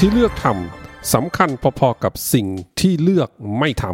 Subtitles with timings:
[0.00, 2.46] ที่เลือกทำสำคัญพอๆกับสิ่ง
[2.80, 3.84] ที่เลือกไม่ท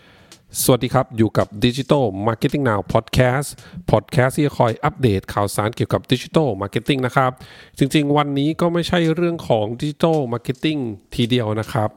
[0.00, 3.48] ำสวัสดีครับอยู่กับ Digital Marketing Now Podcast
[3.90, 7.30] Podcast ที่จะคอยอัปเดตข่าวสารเกี่ยวกับ Digital Marketing นะครับ
[7.78, 10.80] จริงๆ วันนี้ก็ไม่ใช่เรื่องของ Digital Marketing
[11.14, 11.90] ทีเดียวนะครับ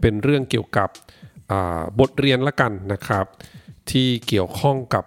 [0.00, 0.88] เป็นเรื่องเกี่ยวกับ
[2.00, 3.26] บทเรียนละกันนะครับ
[3.90, 5.04] ที่เกี่ยวข้องกับ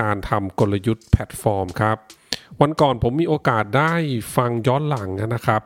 [0.00, 1.96] การทำกลยุทธ์แพลตฟอร์มครับ
[2.60, 3.94] วันก่อนผมมีโอกาสได้
[4.36, 5.62] ฟังย้อนหลังนะครับ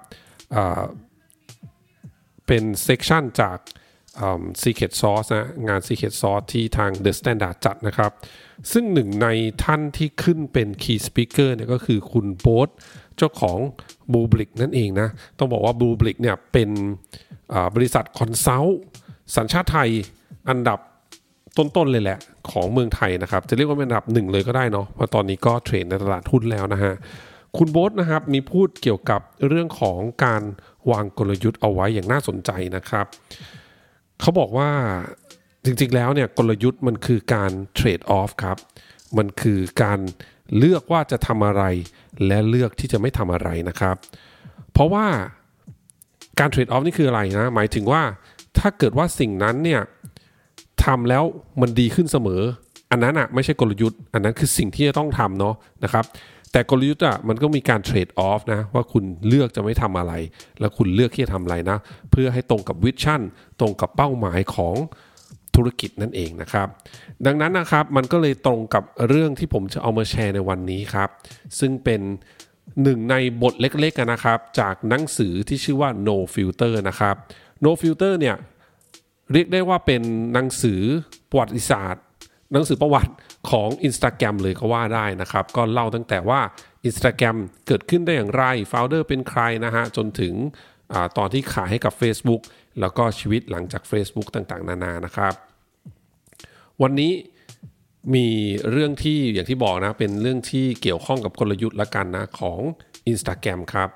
[2.51, 3.59] เป็น session จาก
[4.63, 8.13] Secret Sauce นะงาน Secret Sauce ที่ทาง The Standard จัดนะครับ
[8.73, 9.29] ซึ่งหนึ่งใน
[9.65, 12.69] ท่านที่ขึ้นเป็น Key Speaker เนี่ยก็คือคุณโบ๊ท
[13.17, 13.59] เจ้าของ
[14.13, 16.03] b l u e b l i c นั่นเองนะ ต้องบอกว่า b l u e b
[16.07, 16.71] l i c เนี่ยเป็น
[17.75, 18.79] บริษัท consult
[19.37, 19.91] สัญชาติไทย
[20.49, 20.79] อันดับ
[21.57, 22.19] ต้น ๆ เลยแหละ
[22.51, 26.95] ของเมืองไทยนะครับ จะเรียกว่าเป็นอันดับหนึ่งเลยก็ได้เนาะเพราะตอนนี้ก็เทรดในตลาดหุ้นแล้วนะฮะ
[27.57, 30.43] คุณโบ๊ทนะครับมีพูดเกี่ยวกับเรื่องของการ
[30.91, 33.07] วางกลยุทธ์เอาไว้อย่างน่าสนใจนะครับ
[34.21, 34.71] เขาบอกว่า
[35.65, 38.59] จริงๆแล้วเนี่ยกลยุทธ์มันคือการเทรดออฟครับ
[39.17, 40.01] มันคือการ
[40.59, 41.63] เลือกว่าจะทำอะไร
[42.27, 43.97] และเลือกที่จะไม่ทำอะไรนะครับ
[44.73, 45.07] เพราะว่า
[46.39, 48.03] การเทรดออฟนี่คืออะไรนะ หมายถึงว่า
[48.59, 49.81] ถ้าเกิดว่าสิ่งนั้นเนี่ย
[50.85, 51.25] ทำแล้ว
[51.61, 52.43] มันดีขึ้นเสมอ
[52.91, 55.55] อันนั้นอะไม่ใช่กลยุทธ์ อันนั้นคือสิ่งที่จะต้องทำเนาะ
[55.85, 56.05] นะครับ
[56.53, 60.13] แต่กลยุทธ์อะมันก็มีการเทรดออฟนะว่าคุณเลือกจะไม่ทำอะไร
[60.61, 61.79] แล้วคุณเลือกที่จะทำอะไรนะ
[62.11, 63.21] เพื่อให้ตรงกับวิชั่น
[63.61, 64.75] ตรงกับเป้าหมายของ
[65.57, 66.69] ธุรกิจนั่นเองนะครับ
[67.27, 71.09] ดังนั้นนะครับมันก็เลยตรงกับเรื่องที่ผมจะเอามาแชร์ในวันนี้ครับ
[71.59, 72.01] ซึ่งเป็น
[72.83, 77.15] หนึ่งในบทเล็กๆนะครับ จากหนังสือที่ชื่อว่า no filter นะครับ
[77.65, 78.37] no filter เนี่ย
[79.33, 80.03] เรียกได้ว่าเป็น
[80.33, 80.81] หนังสือ
[81.31, 82.03] ประวัติศาสตร์
[82.53, 83.13] หนังสือประวัติ
[83.49, 86.41] ของ Instagram เลยก็ว่าได้นะครับ ก็เล่าตั้งแต่ว่า
[86.89, 87.37] Instagram
[87.67, 90.35] เกิดขึ้นได้อย่างไรโฟลเดอร์เป็นใครนะฮะ จนถึง
[90.93, 92.43] อตอนที่ขายให้กับ Facebook
[92.81, 95.35] แล้วก็ชีวิตหลังจาก Facebook ต่างๆ นานานะครับ
[96.83, 97.13] วันนี้
[98.15, 98.27] มี
[98.71, 102.61] เรื่องที่อย่างที่บอกนะ เป็นเรื่องที่เกี่ยวข้องกับกลยุทธ์ละกันนะ ของ
[103.13, 103.89] Instagram ครับ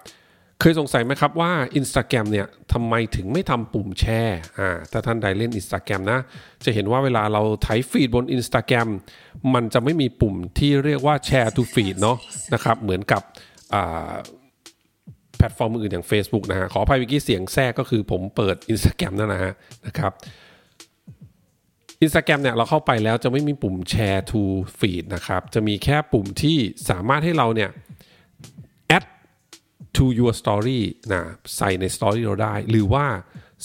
[0.66, 6.18] เคยสงสัยไหมครับว่า Instagram เนี่ยทำไมถึงไม่ทำปุ่มแชร์อ่าถ้าท่านใดเล่น Instagram นะ
[6.64, 8.88] จะเห็นว่าเวลาเราไถ feed บน Instagram
[9.54, 12.18] มันจะไม่มีปุ่มที่เรียกว่าแชร์ to feed เนาะ
[12.54, 13.22] นะครับเหมือนกับ
[15.36, 19.52] แพลตฟอร์มอื่นอย่าง Facebook นะฮะขออภัยเมื่อกี้เสียงแทรกก็คือผมเปิด Instagram นั่นนะฮะ
[19.86, 20.12] นะครับ
[22.02, 24.42] อินสตาแกรมเนี่ยเราเข้าไปแล้วจะไม่มีปุ่มแชร์ to
[24.78, 26.56] feed นะครับ จะมีแค่ปุ่มที่
[26.90, 27.70] สามารถให้เราเนี่ย
[29.96, 30.80] to your story
[31.12, 31.22] นะ
[31.56, 33.06] ใส่ใน story เราได้ หรือว่า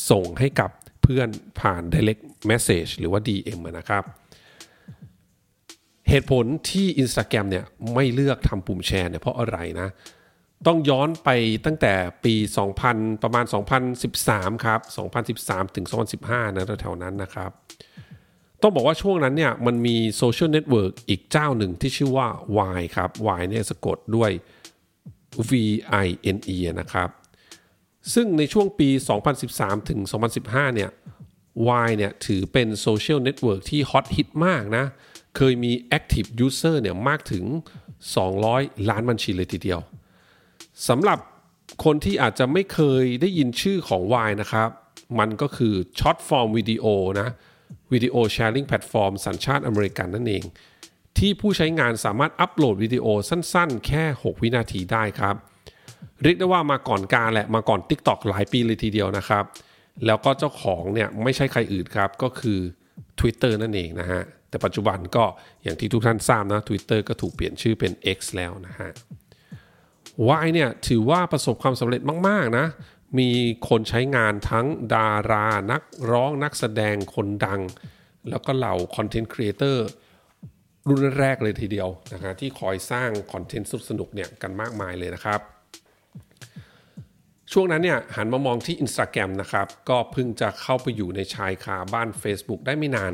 [0.09, 0.69] ส่งให้กับ
[1.01, 1.29] เพื่อน
[1.59, 4.03] ผ่าน direct message หรือว่า DM นะครับ
[6.09, 9.89] เหตุผลที่ Instagram เนี่ยไม่เลือกทำปุ่มแชร์เนี่ยเพราะอะไรนะ
[10.67, 11.29] ต้องย้อนไป
[11.65, 12.33] ตั้งแต่ปี
[12.79, 13.45] 2000 ประมาณ
[14.05, 14.79] 2013 ครับ
[15.35, 15.85] 2013 ถึง
[16.21, 17.51] 2015 นะแถวๆนั้นนะครับ
[18.61, 22.27] ต้องบอกว่าช่วงนั้นเนี่ยมันมีโซเชียลเน็ตเวิร์กอีกเจ้าหนึ่งที่ชื่อว่า
[22.77, 23.09] Vine ครับ
[23.39, 24.31] Vine เนี่ยสะกดด้วย
[25.49, 27.09] VINE นะครับ
[28.13, 28.89] ซึ่งในช่วงปี
[29.39, 29.99] 2013 ถึง
[30.37, 30.89] 2015 เนี่ย
[31.87, 34.85] Y เนี่ยถือเป็นโซเชียลเน็ตเวิร์กที่ฮอตฮิตมากนะ
[35.37, 37.43] เคยมี Active User เนี่ยมากถึง
[38.17, 39.79] 200 ล้านบัญชีเลยทีเดียว
[40.87, 41.19] สำหรับ
[41.85, 44.69] คนที่อาจจะไม่เคยได้ยินชื่อของ Y นะครับ
[45.19, 46.85] มันก็คือ short-form video
[47.19, 47.27] นะ
[47.93, 50.43] video sharing platform สัญชาติอเมริกันนั่นเอง
[51.19, 55.35] ที่ผู้ใช้งานสามารถอัปโหลดวิดีโอสั้นๆ แค่ 6 วินาทีได้ครับ
[56.23, 59.43] เรียกได้ว่ามาก่อนการแหละมาก่อน TikTok หลายปีเลยทีเดียวนะครับ
[60.05, 62.59] แล้วก็เจ้าของเนี่ยไม่ใช่ใครอื่นครับ ก็คือ
[63.19, 65.25] Twitter นั่นเองนะฮะ แต่ปัจจุบันก็
[65.63, 68.89] อย่างที่ทุกท่านทราบนะ Twitter ก็ถูกเปลี่ยนชื่อเป็น X แล้วนะฮะ
[70.27, 72.65] วาเนี่ยถือว่าประสบความสำเร็จมาก ๆ นะ
[73.19, 73.29] มี
[73.69, 74.65] คนใช้งานทั้ง
[74.95, 77.61] ดารา นักร้องนักแสดงคนดัง
[78.29, 79.87] แล้วก็เหล่าคอนเทนต์ครีเอเตอร์
[80.87, 85.41] รุ่นแรกเลยทีเดียวนะฮะที่คอยสร้างคอนเทนต์สนุกเนี่ยกันมากมายเลยนะครับ
[87.51, 93.13] ช่วงนั้นเนี่ยหันมามองที่ Instagram นะครับ ก็เพิ่งจะเข้าไปอยู่ในชายคาบ้าน Facebook ได้ไม่นาน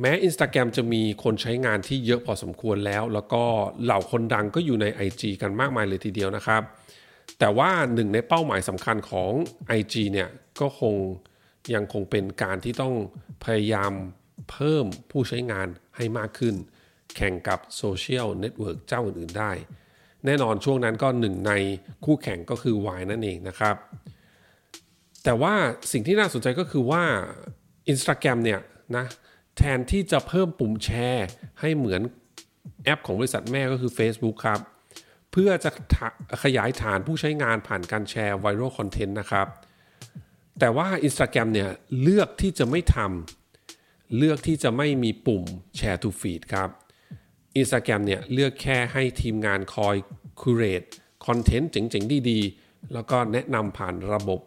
[0.00, 3.42] แม้ Instagram จะมีคนใช้งานที่เยอะพอสมควรแล้ว แล้วก็
[3.84, 6.62] เหล่าคนดังก็อยู่ใน IG กันมากมายเลยทีเดียวนะครับ
[7.38, 9.30] แต่ว่าหนึ่งในเป้าหมายสำคัญของ
[9.78, 10.28] IG เนี่ย
[10.60, 10.94] ก็คง
[11.74, 12.94] ยังคงเป็นการที่ต้อง
[13.44, 13.92] พยายาม
[14.50, 15.68] เพิ่มผู้ใช้งาน
[15.98, 16.54] ให้มากขึ้น
[17.16, 19.52] แข่งกับโซเชียลเน็ตเวิร์กเจ้าอื่นๆได้
[20.26, 21.52] แน่นอนช่วงนั้นก็หนึ่งใน
[22.04, 23.76] คู่แข่งก็คือ Y นั่นเองนะครับ
[25.24, 25.54] แต่ว่า
[25.92, 27.02] สิ่งที่น่าสนใจก็คือว่า
[27.92, 28.60] Instagram เนี่ย
[28.96, 29.06] นะ
[29.56, 31.28] แทนที่จะเพิ่มปุ่มแชร์
[31.60, 32.02] ให้เหมือน
[32.84, 34.60] แอปของบริษัทแม่ก็คือ Facebook ครับ
[35.32, 35.70] เพื่อจะ
[36.44, 39.46] ขยายฐานผู้ใช้งานผ่านการแชร์ไวรัลคอนเทนต์นะครับ
[40.58, 41.70] แต่ว่า Instagram เนี่ย
[42.02, 43.37] เลือกที่จะไม่ทำ
[44.16, 45.42] เลือกที่จะไม่มีปุ่ม
[45.78, 46.68] Share to Feed ครับ
[47.60, 49.96] Instagram เนี่ยเลือกแค่ให้ทีมงานคอย
[50.42, 50.88] curate
[51.26, 54.40] คอนเทนต์เจ๋งๆ ดีๆ แล้วก็แนะนำผ่านระบบ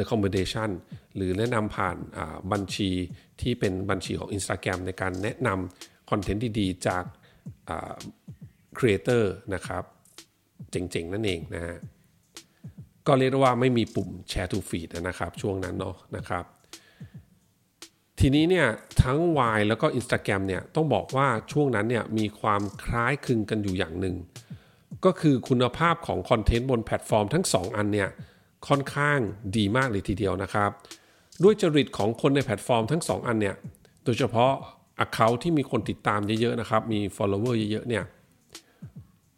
[0.00, 0.70] recommendation
[1.16, 1.96] หรือแนะนำผ่าน
[2.52, 2.90] บัญชี
[3.40, 7.04] ที่เป็นบัญชีของ Instagram ในการแนะนำคอนเทนต์ดีๆ จาก
[8.78, 9.84] ครีเอเตอร์นะครับ
[10.70, 11.76] เจ๋งๆ นั่นเองนะฮะ
[13.06, 16.44] ก็เรียกว่าไม่มีปุ่ม Share to Feed นะครับ ช่วงนั้นเนาะนะครับ
[18.20, 18.66] ทีนี้เนี่ย
[19.02, 19.18] ทั้ง
[19.56, 24.16] Y แล้วก็ Instagram เนี่ยต้องบอกว่าช่วงนั้นเนี่ยมีความคล้ายคลึงกันอยู่อย่างหนึ่ง
[25.04, 28.08] ก็คือคุณภาพของคอนเทนต์บนแพลตฟอร์มทั้ง 2 อันเนี่ย
[28.68, 29.18] ค่อนข้าง
[29.56, 30.70] ดีมากเลยทีเดียวนะครับ
[31.42, 33.54] ด้วยจริตของคนในแพลตฟอร์มทั้ง 2 อันเนี่ย
[34.04, 34.52] โดยเฉพาะ
[35.04, 38.04] Account ที่มีคนติดตามเยอะๆนะครับมี follower เยอะๆเนี่ย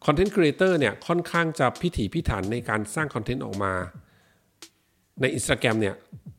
[0.05, 3.75] คอนเทนต์ครีเอเตอร์เนี่ยค่อนข้างจะพิถีพิถันในการสร้างคอนเทนต์ออกมา
[5.21, 5.97] ใน Instagram เนี่ย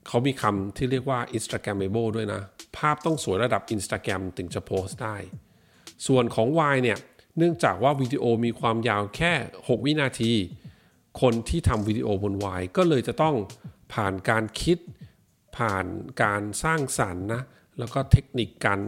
[0.07, 2.41] เขามีคำที่เรียกว่า Instagramable ด้วยนะ
[2.77, 5.17] ภาพต้องสวยระดับ Instagram ถึงจะโพสต์ได้
[6.07, 6.97] ส่วนของ Y เนี่ย
[7.37, 10.33] เนื่องจากว่าวิดีโอมีความยาวแค่ 6 วินาที
[11.21, 13.35] คนที่ทำวิดีโอบน Y ก็เลยจะต้อง
[13.93, 14.77] ผ่านการคิด
[15.57, 15.85] ผ่าน
[16.23, 17.41] การสร้างสรรค์นะ
[17.79, 18.79] แล้วก็เทคนิคการ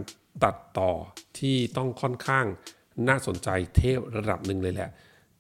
[0.44, 0.92] ตัดต่อ
[1.40, 2.46] ที่ต้องค่อนข้าง
[3.08, 4.90] น่าสนใจเทพระดับหนึ่งเลยแหละ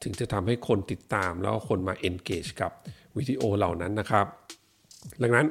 [0.03, 2.71] ถึงจะทำให้คนติดตามแล้วคนมา engage กับ
[3.17, 4.25] วิดีโอเหล่านั้นนะครับ
[5.21, 5.47] ดังนั้น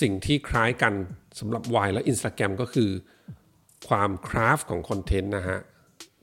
[0.00, 0.92] สิ่งที่คล้ายกัน
[1.38, 2.90] สำหรับ Y และ Instagram ก็คือ
[3.88, 5.58] ความคราฟของคอนเทนต์นะฮะ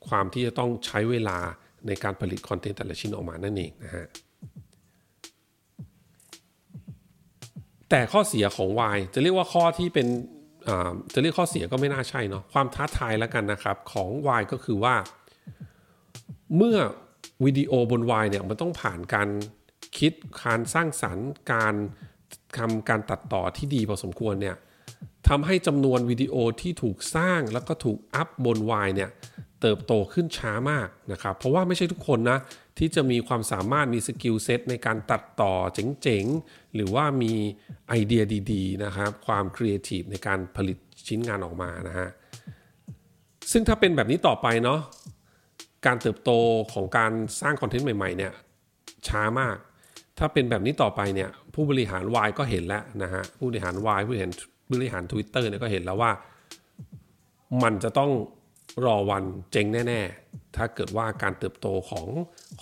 [0.08, 1.38] ความที่จะต้องใช้เวลา
[1.86, 4.06] ในการผลิตคอนเทนต์แต่ละชิ้นออกมานั่นเองนะฮะ
[7.90, 10.06] แต่ข้อเสียของ Y จะเรียกว่าข้อที่เป็น
[11.14, 14.10] จะเรียกข้อเสียก็ไม่น่าใช่เนาะความท้าทายแล้วกันนะครับ ของ
[14.40, 14.94] Y ก็คือว่า
[16.56, 16.78] เมื่อ
[17.44, 19.28] วิดีโอบน Y เนี่ยมันต้องผ่านการ
[19.98, 20.12] คิด
[20.42, 21.74] การสร้างสรรค์การ
[22.58, 24.56] ทำการตัดต่อที่ดีพอสมควรเนี่ย
[25.28, 29.10] ทำให้จำนวนวิดีโอที่ถูกสร้างแล้วก็ถูกอัพบน Y เนี่ย
[29.60, 32.38] เติบโตขึ้นช้ามากนะครับ เพราะว่าไม่ใช่ทุกคนนะ
[32.78, 35.52] ที่จะมีความสามารถมี skill set ในการตัดต่อ
[36.02, 37.32] เจ๋งๆ หรือว่ามี
[37.88, 38.22] ไอเดีย
[38.52, 42.08] ดีๆนะครับ ความครีเอทีฟในการผลิตชิ้นงานออกมานะฮะ
[43.52, 44.80] ซึ่งถ้าเป็นแบบนี้ต่อไปเนาะ
[45.86, 46.30] การเติบโต
[46.72, 48.32] ของการสร้างคอนเทนต์ใหม่ๆเนี่ย
[49.08, 49.56] ช้ามาก
[50.18, 54.32] ถ้าเป็นแบบนี้ต่อไปเนี่ยผู้บริหาร Y ก็เห็นแล้วนะฮะผู้บริหาร Y ผู้บริหาร
[54.72, 56.12] บริหาร Twitter เนี่ยก็เห็นแล้วว่า
[57.62, 58.12] มันจะต้อง
[58.86, 62.06] รอวันเจ๊งแน่ ๆ ถ้าเกิดว่าการเติบโตของ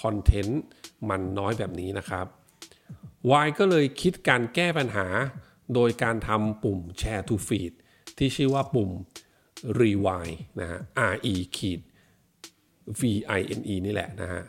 [0.02, 0.62] คอนเทนต์
[1.08, 2.26] มันน้อยแบบนี้นะครับ
[3.44, 5.06] Y ก็เลยคิดการแก้ปัญหา
[5.74, 7.72] โดยการทำปุ่ม Share to Feed
[8.18, 8.90] ที่ชื่อว่าปุ่ม
[9.80, 10.80] Rewind นะฮะ
[11.12, 11.80] R E ขีด
[13.00, 13.02] V
[13.38, 14.42] I N E นี่แหละนะฮะ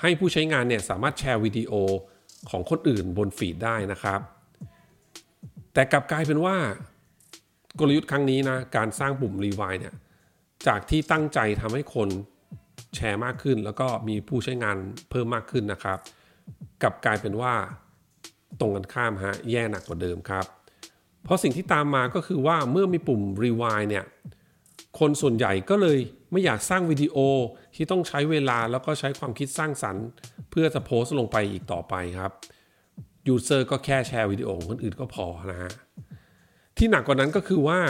[0.00, 1.72] ให้ผู้ใช้งานเนี่ยสามารถแชร์วิดีโอ
[2.50, 4.20] ของคนอื่นบนฟีดได้นะครับ
[5.74, 6.56] แต่กลับกลายเป็นว่า
[7.78, 9.94] กลยุทธ์ครั้งนี้นะ การสร้างปุ่ม Rewind เนี่ย
[10.66, 12.08] จากที่ตั้งใจทำให้คน
[12.96, 14.76] แชร์มากขึ้น แล้วก็มีผู้ใช้งาน
[15.10, 15.98] เพิ่มมากขึ้นนะครับ
[16.82, 17.54] กลับกลายเป็นว่า
[18.60, 20.46] ตรงกันข้ามฮะแย่หนักกว่าเดิมครับ
[21.24, 24.04] เพราะสิ่งที่ตามมาก็คือว่าเมื่อมีปุ่ม Revine เนี่ย
[24.98, 25.98] คนส่วนใหญ่ก็เลย
[26.32, 27.16] ไม่อยากสร้างวิดีโอ
[27.74, 30.06] ที่ต้องใช้เวลาแล้วก็ใช้ความคิดสร้างสรรค์
[30.50, 32.32] เพื่อจะโพสต์ลงไปอีกต่อไปครับ
[33.28, 35.72] user ก็แค่แชร์วิดีโอของคนอื่นก็พอนะฮะ
[36.76, 37.80] ที่หนักกว่านั้นก็คือว่า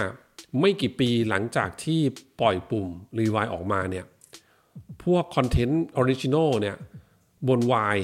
[0.61, 2.01] ไม่กี่ปีหลังจากที่
[2.41, 4.05] ปล่อยปุ่ม Revine ออกมาเนี่ย
[5.05, 6.77] พวกคอนเทนต์ original เนี่ย
[7.49, 7.61] บน
[7.95, 7.99] Y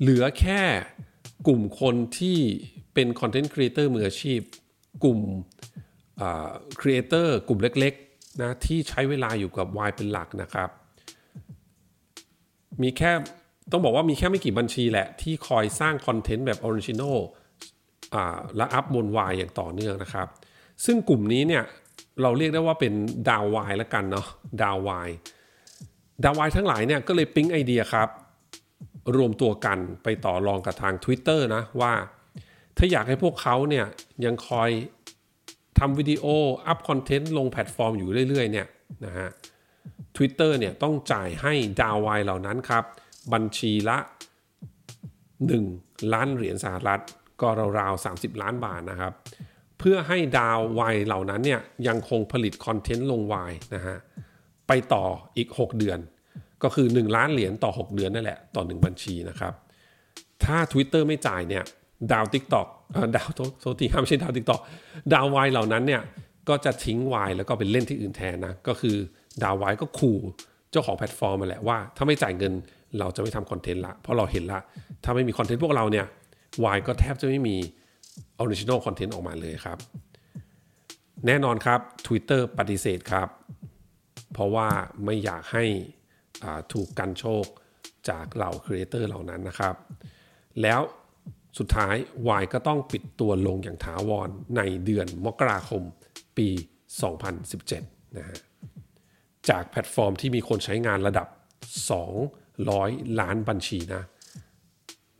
[0.00, 0.62] เหลือแค่
[1.46, 2.38] กลุ่มคนที่
[2.94, 4.40] เป็นคอนเทนต์ครีเอเตอร์มืออาชีพ
[5.04, 5.18] กลุ่ม
[6.80, 7.94] ครีเอเตอร์กลุ่มเล็ก
[8.42, 10.68] นะที่ใช้เวลาอยู่กับ Y เป็นหลักนะครับ
[12.82, 13.12] มีแค่
[13.72, 17.16] ต้องบอกว่ามีแค่ไม่กี่บัญชีแหละ ที่คอยสร้างคอนเทนต์แบบ original
[18.56, 20.26] และอัพบน Y อย่างต่อเนื่องนะครับ
[20.84, 21.64] ซึ่งกลุ่มนี้เนี่ย
[22.22, 22.92] เราเรียกได้ว่าเป็น
[23.28, 24.26] ดาว Vine แล้วกันเนาะ
[24.62, 25.08] ดาว Vine
[26.24, 28.08] ดาววายทั้งหลายเนี่ยก็เลยปิ๊งไอเดียครับ
[29.16, 31.92] รวมตัวกันไปต่อรองกับทาง Twitter นะว่า
[32.76, 33.86] ถ้าอยากให้พวกเขาเนี่ย
[34.24, 34.70] ยังคอย
[35.78, 36.24] ทำวิดีโอ
[36.66, 38.66] อัพคอนเทนต์ ลงแพลตฟอร์มอยู่เรื่อย ๆ เนี่ย
[39.06, 39.28] นะฮะ
[40.16, 42.84] Twitter เนี่ยต้องจ่ายให้ดาววายเหล่านั้นครับ
[43.32, 43.98] บัญชีละ
[45.26, 47.00] 1 ล้านเหรียญสหรัฐ
[47.40, 49.12] ก็ราวๆ 30 ล้านบาทนะครับ
[49.78, 53.96] เพื่อให้ดาววายเหล่านั้นเนี่ยยังคงผลิตคอนเทนต์ลงวายนะฮะ
[54.68, 55.04] ไปต่อ
[55.36, 55.98] อีก 6 เดือน
[56.62, 59.52] ก็คือ 1 ล้านเหรียญต่อ 6 เดือนนั่นแหละ ต่อ 1 บัญชีนะครับ
[60.44, 61.64] ถ้า Twitter ไม่จ่ายเนี่ย
[62.12, 62.66] ดาว TikTok
[63.16, 63.28] ดาว
[63.60, 64.60] โทษทีไม่ใช่ดาว TikTok
[65.12, 66.02] ดาววายเหล่านั้นเนี่ย
[66.48, 68.96] ก็จะทิ้งวายแล้วก็ไปเล่นที่อื่นแทนนะ ก็คือ
[69.42, 70.18] ดาววายก็ขู่
[70.70, 72.52] เจ้าของแพลตฟอร์มมาแหละว่า ถ้าไม่จ่ายเงิน
[72.98, 74.60] เราจะไม่ทำคอนเทนต์ละ เพราะเราเห็นละ
[75.04, 76.06] ถ้าไม่มีคอนเทนต์พวกเราเนี่ย
[76.64, 77.56] วายก็แทบจะไม่มี
[78.38, 79.78] original content ออกมาเลยครับ
[81.26, 83.28] แน่นอนครับ Twitter ปฏิเสธครับ
[84.32, 84.68] เพราะว่า
[85.04, 85.64] ไม่อยากให้
[86.72, 87.44] ถูกกรรโชก
[88.08, 89.74] จากเหล่า creator เหล่านั้นนะครับ
[90.62, 90.80] แล้ว
[91.58, 91.94] สุดท้าย
[92.28, 95.82] วายก็ต้องปิดตัวลงอย่างถาวรในเดือนมกราคม
[96.36, 96.48] ปี
[97.32, 98.38] 2017 นะฮะ
[99.48, 101.28] จากแพลตฟอร์มที่มีคนใช้งานระดับ
[102.42, 104.02] 200 ล้านบัญชีนะ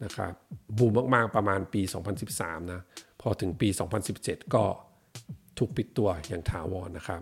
[0.05, 0.33] นะครับ
[0.79, 1.83] บูมมาก ๆ ประมาณปี
[2.27, 2.83] 2013 นะ
[3.21, 3.69] พอถึงปี
[4.11, 4.65] 2017 ก็
[5.59, 7.21] ถูกปิดตัวอย่างถาวรนนะครับ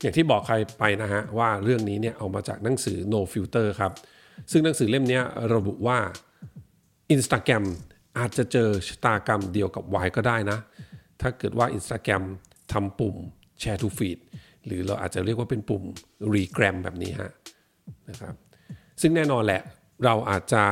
[0.00, 3.92] อย่างที่บอกใครไปนะฮะ ว่าเรื่องนี้เนี่ยเอามาจากหนังสือ No Filter ครับ
[4.50, 5.20] ซึ่งหนังสือเล่มนี้
[5.54, 5.98] ระบุว่า
[7.14, 7.64] Instagram
[8.18, 10.58] อาจจะเจอชะตากรรมเดียวกับ Y ก็ได้นะ
[11.20, 12.22] ถ้าเกิดว่า Instagram
[12.72, 13.16] ทำปุ่ม
[13.62, 14.18] Share to Feed
[14.66, 15.82] หรือเราอาจจะเรียกว่าเป็นปุ่ม
[16.34, 17.32] Regram แบบนี้ฮะ
[18.08, 18.34] นะครับ
[19.00, 19.62] ซึ่งแน่นอนแหละ
[20.04, 20.62] เราอาจจะ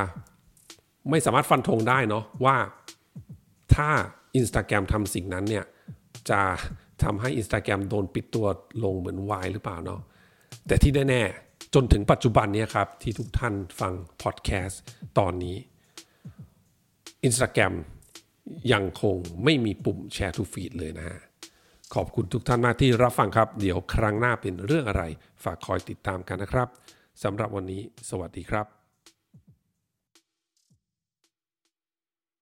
[1.10, 2.56] ไม่สามารถฟันธงได้เนาะว่า
[3.74, 3.88] ถ้า
[4.40, 5.64] Instagram ทำสิ่งนั้นเนี่ย
[6.30, 6.40] จะ
[7.02, 8.46] ทำให้ Instagram โดนปิดตัว
[8.84, 10.00] ลงเหมือน Y หรือเปล่าเนาะ
[10.66, 14.80] แต่ที่แน่ ๆ จนถึงปัจจุบันนี้ครับ ที่ทุกท่านฟังพอดแคสต์
[15.18, 15.56] ตอนนี้
[17.26, 17.74] Instagram
[18.72, 21.18] ยังคงไม่มีปุ่มแชร์ทูฟีดเลยนะฮะ
[21.94, 25.04] ขอบคุณทุกท่านมากที่รับฟังครับ เดี๋ยวครั้งหน้าเป็นเรื่องอะไร
[25.44, 26.68] ฝากคอยติดตามกันนะครับ
[27.22, 28.83] สำหรับวันนี้ สวัสดีครับ